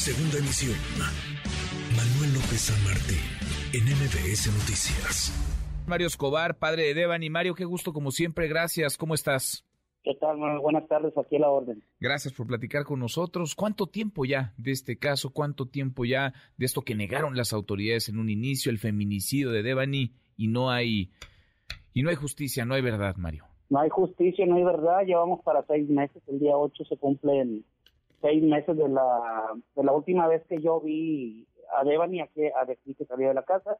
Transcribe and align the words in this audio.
Segunda 0.00 0.38
emisión. 0.38 0.78
Manuel 1.94 2.32
López 2.32 2.72
San 2.72 2.84
Martín, 2.84 3.20
en 3.74 3.84
MBS 3.84 4.48
Noticias. 4.48 5.28
Mario 5.86 6.06
Escobar, 6.06 6.58
padre 6.58 6.84
de 6.84 6.94
Devan 6.94 7.22
y 7.22 7.28
Mario, 7.28 7.54
qué 7.54 7.66
gusto 7.66 7.92
como 7.92 8.10
siempre, 8.10 8.48
gracias. 8.48 8.96
¿Cómo 8.96 9.12
estás? 9.12 9.62
¿Qué 10.02 10.14
tal? 10.14 10.38
Buenas 10.62 10.88
tardes, 10.88 11.12
aquí 11.18 11.36
a 11.36 11.40
la 11.40 11.50
orden. 11.50 11.84
Gracias 12.00 12.32
por 12.32 12.46
platicar 12.46 12.84
con 12.84 12.98
nosotros. 12.98 13.54
¿Cuánto 13.54 13.88
tiempo 13.88 14.24
ya 14.24 14.54
de 14.56 14.70
este 14.70 14.98
caso? 14.98 15.34
¿Cuánto 15.34 15.66
tiempo 15.68 16.06
ya 16.06 16.32
de 16.56 16.64
esto 16.64 16.80
que 16.80 16.94
negaron 16.94 17.36
las 17.36 17.52
autoridades 17.52 18.08
en 18.08 18.18
un 18.18 18.30
inicio, 18.30 18.72
el 18.72 18.78
feminicidio 18.78 19.50
de 19.50 19.62
Devani 19.62 20.14
y 20.34 20.48
no 20.48 20.70
hay 20.70 21.10
y 21.92 22.02
no 22.02 22.08
hay 22.08 22.16
justicia, 22.16 22.64
no 22.64 22.72
hay 22.72 22.80
verdad, 22.80 23.16
Mario? 23.16 23.44
No 23.68 23.80
hay 23.80 23.90
justicia, 23.90 24.46
no 24.46 24.56
hay 24.56 24.64
verdad. 24.64 25.04
Llevamos 25.04 25.42
para 25.44 25.62
seis 25.66 25.86
meses. 25.90 26.22
El 26.26 26.38
día 26.38 26.56
8 26.56 26.84
se 26.86 26.96
cumplen 26.96 27.66
seis 28.20 28.42
meses 28.42 28.76
de 28.76 28.88
la, 28.88 29.54
de 29.74 29.84
la 29.84 29.92
última 29.92 30.28
vez 30.28 30.42
que 30.48 30.60
yo 30.60 30.80
vi 30.80 31.46
a 31.76 31.84
Devani 31.84 32.20
aquí, 32.20 32.42
a 32.46 32.64
decir 32.64 32.96
que 32.96 33.04
salía 33.04 33.28
de 33.28 33.34
la 33.34 33.44
casa. 33.44 33.78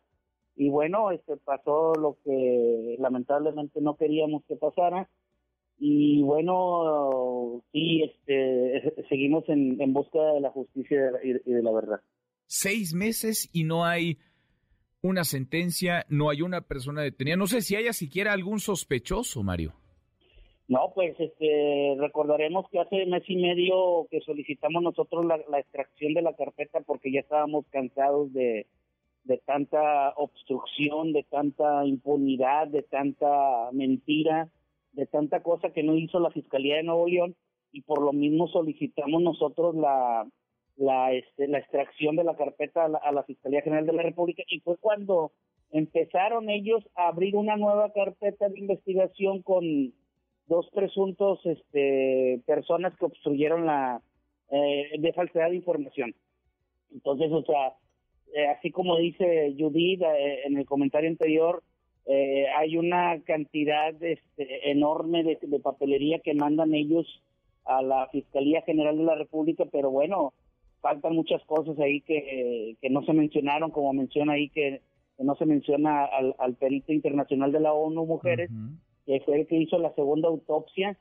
Y 0.56 0.68
bueno, 0.68 1.10
este 1.10 1.36
pasó 1.36 1.94
lo 1.94 2.18
que 2.24 2.96
lamentablemente 2.98 3.80
no 3.80 3.96
queríamos 3.96 4.44
que 4.44 4.56
pasara. 4.56 5.08
Y 5.78 6.22
bueno, 6.22 7.62
sí, 7.72 8.02
este, 8.02 8.94
seguimos 9.08 9.48
en, 9.48 9.80
en 9.80 9.92
búsqueda 9.92 10.34
de 10.34 10.40
la 10.40 10.50
justicia 10.50 11.12
y 11.22 11.32
de 11.32 11.62
la 11.62 11.72
verdad. 11.72 12.00
Seis 12.46 12.94
meses 12.94 13.48
y 13.52 13.64
no 13.64 13.84
hay 13.84 14.18
una 15.02 15.24
sentencia, 15.24 16.04
no 16.08 16.30
hay 16.30 16.42
una 16.42 16.60
persona 16.62 17.02
detenida. 17.02 17.36
No 17.36 17.46
sé 17.46 17.62
si 17.62 17.76
haya 17.76 17.92
siquiera 17.92 18.32
algún 18.32 18.60
sospechoso, 18.60 19.42
Mario. 19.42 19.79
No, 20.70 20.92
pues 20.94 21.18
este, 21.18 21.96
recordaremos 21.98 22.68
que 22.70 22.78
hace 22.78 23.04
mes 23.04 23.24
y 23.26 23.34
medio 23.34 24.06
que 24.08 24.20
solicitamos 24.20 24.80
nosotros 24.84 25.26
la, 25.26 25.58
extracción 25.58 26.14
de 26.14 26.22
la 26.22 26.36
carpeta 26.36 26.80
porque 26.82 27.10
ya 27.10 27.18
estábamos 27.18 27.66
cansados 27.70 28.32
de, 28.32 28.68
de 29.24 29.38
tanta 29.38 30.10
obstrucción, 30.10 31.12
de 31.12 31.24
tanta 31.24 31.84
impunidad, 31.84 32.68
de 32.68 32.84
tanta 32.84 33.72
mentira, 33.72 34.48
de 34.92 35.06
tanta 35.06 35.42
cosa 35.42 35.72
que 35.72 35.82
no 35.82 35.96
hizo 35.96 36.20
la 36.20 36.30
Fiscalía 36.30 36.76
de 36.76 36.84
Nuevo 36.84 37.08
León 37.08 37.34
y 37.72 37.80
por 37.80 38.00
lo 38.00 38.12
mismo 38.12 38.46
solicitamos 38.46 39.20
nosotros 39.22 39.74
la, 39.74 40.24
la, 40.76 41.12
este, 41.12 41.48
la 41.48 41.58
extracción 41.58 42.14
de 42.14 42.22
la 42.22 42.36
carpeta 42.36 42.84
a 42.84 43.10
la, 43.10 43.24
Fiscalía 43.24 43.62
General 43.62 43.86
de 43.86 43.92
la 43.92 44.04
República 44.04 44.44
y 44.48 44.60
fue 44.60 44.76
cuando 44.76 45.32
empezaron 45.72 46.48
ellos 46.48 46.88
a 46.94 47.08
abrir 47.08 47.34
una 47.34 47.56
nueva 47.56 47.92
carpeta 47.92 48.48
de 48.48 48.60
investigación 48.60 49.42
con 49.42 49.92
dos 50.50 50.68
presuntos 50.74 51.38
este, 51.46 52.42
personas 52.44 52.94
que 52.98 53.04
obstruyeron 53.06 53.66
la 53.66 54.02
eh, 54.50 54.90
de 54.98 55.12
falsedad 55.12 55.48
de 55.48 55.56
información. 55.56 56.12
Entonces, 56.92 57.30
o 57.30 57.42
sea, 57.44 57.74
eh, 58.34 58.48
así 58.48 58.72
como 58.72 58.98
dice 58.98 59.54
Judith 59.56 60.02
eh, 60.02 60.40
en 60.44 60.58
el 60.58 60.66
comentario 60.66 61.08
anterior, 61.08 61.62
hay 62.56 62.76
una 62.76 63.20
cantidad 63.22 63.94
este, 64.02 64.68
enorme 64.72 65.22
de, 65.22 65.38
de 65.40 65.60
papelería 65.60 66.18
que 66.18 66.34
mandan 66.34 66.74
ellos 66.74 67.06
a 67.64 67.82
la 67.82 68.08
Fiscalía 68.08 68.62
General 68.62 68.98
de 68.98 69.04
la 69.04 69.14
República, 69.14 69.64
pero 69.70 69.92
bueno, 69.92 70.32
faltan 70.80 71.14
muchas 71.14 71.40
cosas 71.44 71.78
ahí 71.78 72.00
que, 72.00 72.74
que 72.80 72.90
no 72.90 73.04
se 73.04 73.12
mencionaron, 73.12 73.70
como 73.70 73.92
menciona 73.92 74.32
ahí 74.32 74.48
que, 74.48 74.80
no 75.18 75.36
se 75.36 75.46
menciona 75.46 76.06
al, 76.06 76.34
al, 76.38 76.54
perito 76.56 76.92
internacional 76.92 77.52
de 77.52 77.60
la 77.60 77.72
ONU 77.72 78.06
Mujeres, 78.06 78.50
fue 79.24 79.40
el 79.40 79.46
que 79.46 79.56
hizo 79.56 79.78
la 79.78 79.92
segunda 79.94 80.28
autopsia. 80.28 80.96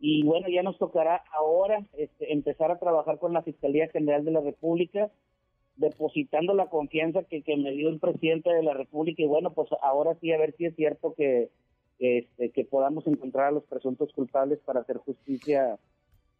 Y 0.00 0.24
bueno, 0.24 0.48
ya 0.48 0.64
nos 0.64 0.78
tocará 0.78 1.22
ahora 1.32 1.86
este, 1.96 2.32
empezar 2.32 2.72
a 2.72 2.78
trabajar 2.80 3.20
con 3.20 3.32
la 3.32 3.42
Fiscalía 3.42 3.88
General 3.88 4.24
de 4.24 4.32
la 4.32 4.40
República, 4.40 5.12
depositando 5.76 6.54
la 6.54 6.66
confianza 6.66 7.22
que, 7.22 7.42
que 7.42 7.56
me 7.56 7.70
dio 7.70 7.88
el 7.88 8.00
presidente 8.00 8.52
de 8.52 8.64
la 8.64 8.74
República. 8.74 9.22
Y 9.22 9.26
bueno, 9.26 9.52
pues 9.52 9.68
ahora 9.80 10.16
sí, 10.20 10.32
a 10.32 10.38
ver 10.38 10.54
si 10.56 10.66
es 10.66 10.74
cierto 10.74 11.14
que, 11.14 11.50
este, 12.00 12.50
que 12.50 12.64
podamos 12.64 13.06
encontrar 13.06 13.46
a 13.46 13.52
los 13.52 13.64
presuntos 13.64 14.12
culpables 14.12 14.58
para 14.64 14.80
hacer 14.80 14.96
justicia 14.96 15.78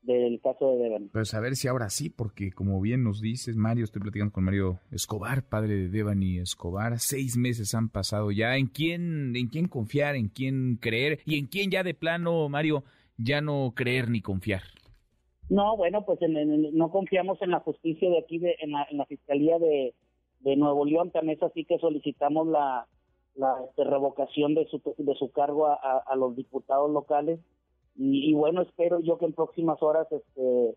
del 0.03 0.41
caso 0.41 0.73
de 0.73 0.83
Devani. 0.83 1.09
Pues 1.09 1.33
a 1.35 1.41
ver 1.41 1.57
si 1.57 1.69
ahora 1.69 1.89
sí, 1.89 2.11
porque 2.11 2.53
como 2.53 2.81
bien 2.81 3.05
nos 3.05 3.21
dices, 3.21 3.57
Mario, 3.57 3.85
estoy 3.85 4.03
platicando 4.03 4.33
con 4.33 4.45
Mario 4.45 4.81
Escobar, 4.91 5.49
padre 5.49 5.75
de 5.75 5.89
Devani 5.89 6.39
Escobar. 6.39 6.99
Seis 6.99 7.37
meses 7.37 7.75
han 7.75 7.89
pasado 7.89 8.31
ya. 8.33 8.57
¿En 8.57 8.67
quién, 8.67 9.35
en 9.37 9.49
quién 9.49 9.69
confiar, 9.69 10.17
en 10.17 10.29
quién 10.29 10.77
creer 10.81 11.21
y 11.25 11.39
en 11.39 11.47
quién 11.47 11.71
ya 11.71 11.83
de 11.83 11.95
plano, 11.95 12.49
Mario, 12.49 12.85
ya 13.17 13.41
no 13.41 13.73
creer 13.75 14.11
ni 14.11 14.21
confiar? 14.21 14.63
No, 15.49 15.77
bueno, 15.77 16.05
pues 16.05 16.19
no 16.21 16.91
confiamos 16.91 17.41
en 17.43 17.51
la 17.51 17.61
justicia 17.61 18.09
de 18.09 18.19
aquí, 18.19 18.39
de, 18.39 18.57
en, 18.61 18.73
la, 18.73 19.07
Fiscalía 19.07 19.59
de, 19.59 19.95
Nuevo 20.57 20.85
León. 20.85 21.11
También 21.11 21.37
es 21.37 21.43
así 21.43 21.65
que 21.65 21.79
solicitamos 21.79 22.49
la, 22.49 22.87
la 23.35 23.55
este, 23.69 23.85
revocación 23.85 24.55
de 24.55 24.67
su, 24.67 24.81
de 24.97 25.15
su 25.15 25.31
cargo 25.31 25.67
a 25.69 26.17
los 26.17 26.35
diputados 26.35 26.91
locales 26.91 27.39
y, 27.97 28.33
bueno, 28.35 28.63
espero 28.63 29.01
yo 29.01 29.19
que 29.19 29.27
en 29.27 29.33
próximas 29.33 29.83
horas 29.83 30.07
este, 30.11 30.75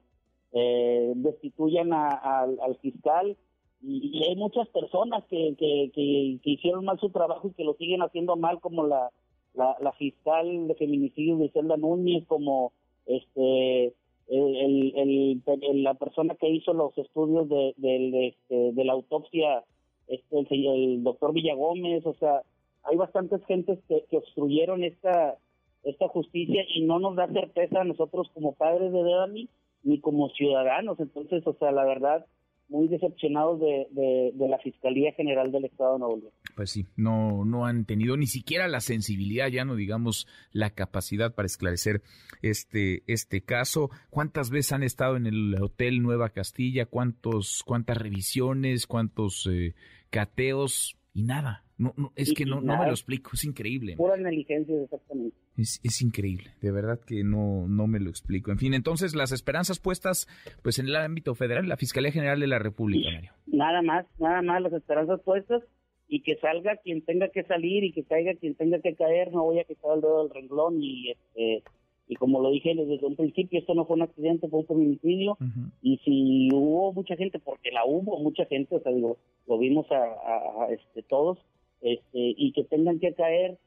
eh, 0.52 1.14
destituyan 1.16 1.94
al 1.94 2.78
fiscal. 2.82 3.38
Y, 3.82 4.24
hay 4.28 4.36
muchas 4.36 4.68
personas 4.70 5.24
que, 5.26 5.56
que, 5.58 5.92
que, 5.94 6.50
hicieron 6.50 6.86
mal 6.86 7.00
su 7.00 7.10
trabajo 7.10 7.48
y 7.48 7.54
que 7.54 7.64
lo 7.64 7.76
siguen 7.76 8.02
haciendo 8.02 8.36
mal, 8.36 8.60
como 8.60 8.86
la, 8.86 9.12
la, 9.54 9.92
fiscal 9.94 10.68
de 10.68 10.76
feminicidio 10.76 11.38
de 11.38 11.78
Núñez, 11.78 12.26
como 12.26 12.74
este 13.06 13.94
el, 14.28 14.94
el, 14.96 15.84
la 15.84 15.94
persona 15.94 16.36
que 16.36 16.50
hizo 16.50 16.74
los 16.74 16.98
estudios 16.98 17.48
de, 17.48 17.74
de, 17.78 18.28
este, 18.28 18.72
de 18.74 18.84
la 18.84 18.94
autopsia, 18.94 19.64
este, 20.08 20.40
el, 20.40 20.68
el 20.68 21.04
doctor 21.04 21.34
Villagómez, 21.34 22.06
o 22.06 22.16
sea, 22.16 22.42
hay 22.84 22.98
bastantes 22.98 23.44
gentes 23.46 23.80
que, 23.88 24.04
que 24.10 24.18
obstruyeron 24.18 24.84
esta 24.84 25.38
esta 25.86 26.08
justicia 26.10 26.64
y 26.74 26.84
no 26.84 27.00
nos 27.00 27.16
da 27.16 27.28
certeza 27.28 27.82
a 27.82 27.86
nosotros 27.86 28.30
como 28.34 28.56
padres 28.56 28.92
de 28.92 29.04
Devani 29.04 29.50
ni 29.84 30.00
como 30.02 30.30
ciudadanos. 30.30 31.00
Entonces, 31.00 31.46
o 31.46 31.54
sea, 31.54 31.72
la 31.72 31.86
verdad, 31.86 32.26
muy 32.68 32.88
decepcionados 32.88 33.60
de, 33.60 33.88
de, 34.34 34.48
la 34.48 34.58
Fiscalía 34.58 35.14
General 35.14 35.52
del 35.52 35.66
Estado 35.66 35.94
de 35.94 36.00
Nuevo 36.00 36.18
León. 36.18 36.32
Pues 36.56 36.72
sí, 36.72 36.88
no, 36.96 37.46
no 37.46 37.66
han 37.66 37.86
tenido 37.86 38.18
ni 38.18 38.26
siquiera 38.26 38.68
la 38.68 38.80
sensibilidad, 38.80 39.50
ya 39.50 39.66
no 39.66 39.76
digamos 39.76 40.28
la 40.52 40.72
capacidad 40.72 41.36
para 41.36 41.46
esclarecer 41.46 42.02
este, 42.42 43.04
este 43.08 43.42
caso. 43.42 43.90
¿Cuántas 44.10 44.50
veces 44.50 44.74
han 44.74 44.84
estado 44.84 45.18
en 45.18 45.28
el 45.28 45.56
Hotel 45.62 46.02
Nueva 46.02 46.30
Castilla? 46.30 46.88
¿Cuántos, 46.88 47.64
cuántas 47.66 47.98
revisiones? 47.98 48.88
¿Cuántos 48.88 49.48
eh, 49.52 49.76
cateos? 50.10 50.98
Y 51.16 51.24
nada. 51.24 51.64
No, 51.78 51.94
no, 51.96 52.12
es 52.16 52.34
que 52.34 52.46
no, 52.46 52.62
no 52.62 52.78
me 52.78 52.86
lo 52.86 52.92
explico, 52.92 53.32
es 53.34 53.46
increíble. 53.46 53.96
Pura 53.96 54.18
negligencia, 54.18 54.76
exactamente. 54.82 55.36
Es, 55.58 55.80
es 55.84 56.02
increíble, 56.02 56.52
de 56.62 56.72
verdad 56.72 57.00
que 57.00 57.24
no, 57.24 57.68
no 57.68 57.88
me 57.88 58.00
lo 58.00 58.10
explico. 58.10 58.52
En 58.52 58.58
fin, 58.58 58.74
entonces 58.74 59.16
las 59.16 59.32
esperanzas 59.32 59.80
puestas 59.80 60.28
pues 60.62 60.78
en 60.78 60.88
el 60.88 60.96
ámbito 60.98 61.34
federal, 61.34 61.68
la 61.68 61.78
Fiscalía 61.78 62.12
General 62.12 62.40
de 62.40 62.48
la 62.48 62.60
República, 62.60 63.10
Mario. 63.12 63.32
Nada 63.48 63.82
más, 63.82 64.06
nada 64.20 64.42
más 64.42 64.62
las 64.62 64.74
esperanzas 64.74 65.22
puestas 65.22 65.64
y 66.08 66.22
que 66.22 66.36
salga 66.38 66.78
quien 66.84 67.04
tenga 67.04 67.30
que 67.30 67.44
salir 67.44 67.86
y 67.86 67.94
que 67.94 68.04
caiga 68.04 68.36
quien 68.36 68.56
tenga 68.56 68.80
que 68.80 68.96
caer, 68.96 69.32
no 69.32 69.44
voy 69.44 69.60
a 69.60 69.64
quitar 69.64 69.96
el 69.96 70.02
dedo 70.02 70.24
del 70.24 70.34
renglón 70.34 70.82
y 70.82 71.12
este 71.12 71.64
y 72.08 72.16
como 72.16 72.42
lo 72.42 72.52
dije 72.52 72.76
desde 72.76 73.06
un 73.06 73.16
principio, 73.16 73.60
esto 73.60 73.74
no 73.74 73.86
fue 73.86 73.96
un 73.96 74.04
accidente, 74.04 74.48
fue 74.48 74.60
un 74.60 74.68
feminicidio, 74.68 75.38
y 75.82 75.98
si 76.06 76.50
hubo 76.54 76.94
mucha 76.94 77.16
gente, 77.16 77.40
porque 77.40 77.72
la 77.72 77.86
hubo 77.86 78.20
mucha 78.20 78.46
gente, 78.46 78.76
o 78.76 78.80
sea, 78.80 78.92
digo, 78.92 79.18
lo 79.48 79.58
vimos 79.58 79.88
a, 79.92 80.68
este, 80.72 81.02
todos, 81.04 81.40
este, 81.82 82.04
y 82.14 82.52
que 82.52 82.64
tengan 82.64 83.00
que 83.00 83.14
caer, 83.14 83.58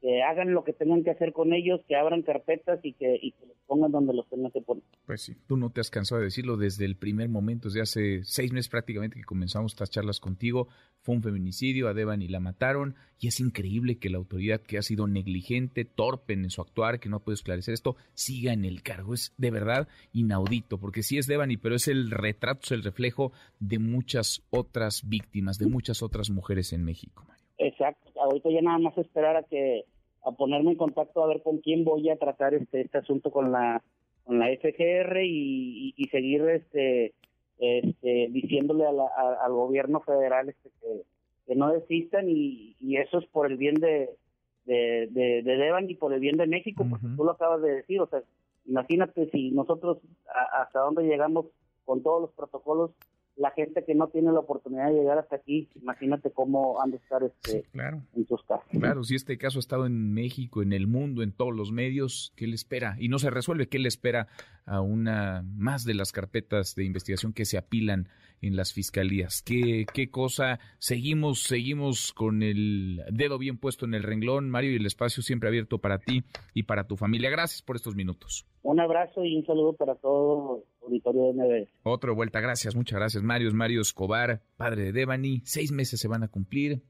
que 0.00 0.22
hagan 0.22 0.54
lo 0.54 0.64
que 0.64 0.72
tengan 0.72 1.02
que 1.02 1.10
hacer 1.10 1.32
con 1.32 1.52
ellos, 1.52 1.80
que 1.88 1.96
abran 1.96 2.22
carpetas 2.22 2.78
y 2.84 2.92
que, 2.92 3.34
los 3.46 3.56
pongan 3.66 3.90
donde 3.90 4.14
los 4.14 4.28
tengan 4.28 4.50
que 4.50 4.60
poner. 4.60 4.84
Pues 5.06 5.22
sí, 5.22 5.36
tú 5.46 5.56
no 5.56 5.70
te 5.70 5.80
has 5.80 5.90
cansado 5.90 6.20
de 6.20 6.26
decirlo 6.26 6.56
desde 6.56 6.84
el 6.84 6.96
primer 6.96 7.28
momento, 7.28 7.68
desde 7.68 7.80
hace 7.80 8.24
seis 8.24 8.52
meses 8.52 8.68
prácticamente 8.68 9.16
que 9.16 9.24
comenzamos 9.24 9.72
estas 9.72 9.90
charlas 9.90 10.20
contigo, 10.20 10.68
fue 11.00 11.16
un 11.16 11.22
feminicidio, 11.22 11.88
a 11.88 11.94
Devan 11.94 12.22
y 12.22 12.28
la 12.28 12.40
mataron, 12.40 12.94
y 13.18 13.28
es 13.28 13.40
increíble 13.40 13.98
que 13.98 14.10
la 14.10 14.18
autoridad 14.18 14.60
que 14.60 14.78
ha 14.78 14.82
sido 14.82 15.06
negligente, 15.06 15.84
torpe 15.84 16.34
en 16.34 16.48
su 16.50 16.60
actuar, 16.60 17.00
que 17.00 17.08
no 17.08 17.20
puede 17.20 17.34
esclarecer 17.34 17.74
esto, 17.74 17.96
siga 18.14 18.52
en 18.52 18.64
el 18.64 18.82
cargo. 18.82 19.14
Es 19.14 19.34
de 19.36 19.50
verdad 19.50 19.88
inaudito, 20.12 20.78
porque 20.78 21.02
sí 21.02 21.18
es 21.18 21.26
Devani, 21.26 21.56
pero 21.56 21.74
es 21.74 21.88
el 21.88 22.10
retrato, 22.10 22.60
es 22.64 22.72
el 22.72 22.84
reflejo 22.84 23.32
de 23.58 23.78
muchas 23.78 24.42
otras 24.50 25.08
víctimas, 25.08 25.58
de 25.58 25.66
muchas 25.66 26.02
otras 26.02 26.30
mujeres 26.30 26.72
en 26.72 26.84
México. 26.84 27.26
Ahorita 28.20 28.50
ya 28.50 28.62
nada 28.62 28.78
más 28.78 28.96
esperar 28.98 29.36
a 29.36 29.42
que 29.42 29.84
a 30.24 30.32
ponerme 30.32 30.72
en 30.72 30.76
contacto 30.76 31.22
a 31.22 31.28
ver 31.28 31.42
con 31.42 31.58
quién 31.58 31.84
voy 31.84 32.08
a 32.10 32.18
tratar 32.18 32.54
este 32.54 32.82
este 32.82 32.98
asunto 32.98 33.30
con 33.30 33.52
la 33.52 33.82
con 34.24 34.38
la 34.38 34.46
FGR 34.48 35.22
y, 35.24 35.94
y, 35.96 36.04
seguir 36.08 36.42
este 36.48 37.14
este 37.58 38.28
diciéndole 38.30 38.86
a 38.86 38.92
la, 38.92 39.06
al 39.42 39.52
gobierno 39.52 40.00
federal 40.00 40.48
este 40.48 40.70
que, 40.80 41.02
que 41.46 41.54
no 41.54 41.72
desistan 41.72 42.28
y, 42.28 42.76
y, 42.78 42.96
eso 42.96 43.18
es 43.18 43.26
por 43.26 43.50
el 43.50 43.56
bien 43.56 43.74
de 43.76 44.10
de, 44.66 45.08
de, 45.10 45.42
Devan 45.56 45.88
y 45.88 45.94
por 45.94 46.12
el 46.12 46.20
bien 46.20 46.36
de 46.36 46.46
México, 46.46 46.86
porque 46.88 47.06
tú 47.16 47.24
lo 47.24 47.30
acabas 47.30 47.62
de 47.62 47.76
decir, 47.76 48.02
o 48.02 48.06
sea, 48.06 48.22
imagínate 48.66 49.30
si 49.30 49.50
nosotros 49.50 49.96
hasta 50.52 50.80
dónde 50.80 51.04
llegamos 51.04 51.46
con 51.86 52.02
todos 52.02 52.20
los 52.20 52.32
protocolos 52.32 52.90
la 53.38 53.52
gente 53.52 53.84
que 53.84 53.94
no 53.94 54.08
tiene 54.08 54.32
la 54.32 54.40
oportunidad 54.40 54.88
de 54.88 54.94
llegar 54.94 55.18
hasta 55.18 55.36
aquí, 55.36 55.68
imagínate 55.80 56.32
cómo 56.32 56.82
han 56.82 56.90
de 56.90 56.96
estar 56.96 57.22
este, 57.22 57.62
claro. 57.72 58.02
en 58.14 58.26
sus 58.26 58.42
casas. 58.44 58.66
Claro, 58.70 59.04
si 59.04 59.14
este 59.14 59.38
caso 59.38 59.58
ha 59.58 59.60
estado 59.60 59.86
en 59.86 60.12
México, 60.12 60.60
en 60.60 60.72
el 60.72 60.86
mundo, 60.86 61.22
en 61.22 61.32
todos 61.32 61.54
los 61.54 61.70
medios, 61.70 62.32
¿qué 62.36 62.46
le 62.46 62.56
espera? 62.56 62.96
Y 62.98 63.08
no 63.08 63.18
se 63.18 63.30
resuelve, 63.30 63.68
¿qué 63.68 63.78
le 63.78 63.88
espera 63.88 64.26
a 64.66 64.80
una 64.80 65.42
más 65.56 65.84
de 65.84 65.94
las 65.94 66.12
carpetas 66.12 66.74
de 66.74 66.84
investigación 66.84 67.32
que 67.32 67.44
se 67.44 67.58
apilan 67.58 68.08
en 68.40 68.56
las 68.56 68.72
fiscalías? 68.72 69.42
¿Qué, 69.42 69.86
qué 69.92 70.10
cosa? 70.10 70.58
Seguimos, 70.78 71.42
seguimos 71.42 72.12
con 72.12 72.42
el 72.42 73.02
dedo 73.10 73.38
bien 73.38 73.56
puesto 73.56 73.86
en 73.86 73.94
el 73.94 74.02
renglón, 74.02 74.50
Mario, 74.50 74.72
y 74.72 74.76
el 74.76 74.86
espacio 74.86 75.22
siempre 75.22 75.48
abierto 75.48 75.78
para 75.78 75.98
ti 75.98 76.24
y 76.54 76.64
para 76.64 76.86
tu 76.86 76.96
familia. 76.96 77.30
Gracias 77.30 77.62
por 77.62 77.76
estos 77.76 77.94
minutos. 77.94 78.46
Un 78.62 78.80
abrazo 78.80 79.24
y 79.24 79.36
un 79.36 79.46
saludo 79.46 79.74
para 79.74 79.94
todo 79.94 80.64
el 80.80 80.84
auditorio 80.84 81.22
de 81.24 81.32
MB. 81.32 81.68
Otro 81.84 82.14
vuelta, 82.14 82.40
gracias, 82.40 82.74
muchas 82.74 82.98
gracias, 82.98 83.22
Mario. 83.22 83.52
Mario 83.52 83.80
Escobar, 83.80 84.42
padre 84.56 84.84
de 84.84 84.92
Devani. 84.92 85.42
Seis 85.44 85.72
meses 85.72 86.00
se 86.00 86.08
van 86.08 86.22
a 86.22 86.28
cumplir. 86.28 86.82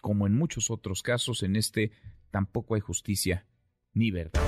Como 0.00 0.26
en 0.26 0.34
muchos 0.34 0.70
otros 0.70 1.02
casos, 1.02 1.42
en 1.42 1.56
este 1.56 1.92
tampoco 2.30 2.74
hay 2.74 2.80
justicia 2.80 3.46
ni 3.94 4.10
verdad. 4.10 4.40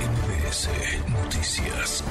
MBS 0.00 0.68
Noticias. 1.10 2.04